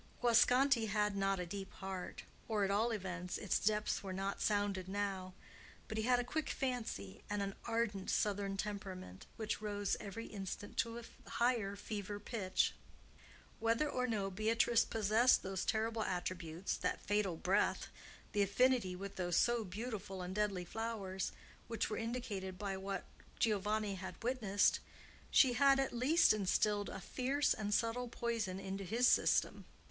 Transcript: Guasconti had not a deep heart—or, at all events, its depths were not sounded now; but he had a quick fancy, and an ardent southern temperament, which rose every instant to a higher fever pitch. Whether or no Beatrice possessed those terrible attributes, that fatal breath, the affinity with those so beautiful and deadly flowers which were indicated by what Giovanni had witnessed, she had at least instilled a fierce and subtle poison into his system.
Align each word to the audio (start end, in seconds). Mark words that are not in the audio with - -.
Guasconti 0.19 0.87
had 0.87 1.15
not 1.15 1.39
a 1.39 1.45
deep 1.45 1.71
heart—or, 1.73 2.63
at 2.63 2.71
all 2.71 2.89
events, 2.89 3.37
its 3.37 3.59
depths 3.59 4.01
were 4.01 4.11
not 4.11 4.41
sounded 4.41 4.87
now; 4.87 5.35
but 5.87 5.95
he 5.95 6.05
had 6.05 6.17
a 6.19 6.23
quick 6.23 6.49
fancy, 6.49 7.21
and 7.29 7.43
an 7.43 7.53
ardent 7.65 8.09
southern 8.09 8.57
temperament, 8.57 9.27
which 9.37 9.61
rose 9.61 9.95
every 9.99 10.25
instant 10.25 10.75
to 10.75 10.97
a 10.97 11.03
higher 11.33 11.75
fever 11.75 12.19
pitch. 12.19 12.73
Whether 13.59 13.87
or 13.87 14.07
no 14.07 14.31
Beatrice 14.31 14.83
possessed 14.83 15.43
those 15.43 15.63
terrible 15.63 16.01
attributes, 16.01 16.75
that 16.77 17.03
fatal 17.05 17.37
breath, 17.37 17.89
the 18.31 18.41
affinity 18.41 18.95
with 18.95 19.17
those 19.17 19.37
so 19.37 19.63
beautiful 19.63 20.23
and 20.23 20.33
deadly 20.33 20.65
flowers 20.65 21.31
which 21.67 21.91
were 21.91 21.97
indicated 21.97 22.57
by 22.57 22.75
what 22.75 23.05
Giovanni 23.37 23.93
had 23.93 24.15
witnessed, 24.23 24.79
she 25.29 25.53
had 25.53 25.79
at 25.79 25.93
least 25.93 26.33
instilled 26.33 26.89
a 26.89 26.99
fierce 27.01 27.53
and 27.53 27.71
subtle 27.71 28.07
poison 28.07 28.59
into 28.59 28.83
his 28.83 29.07
system. 29.07 29.65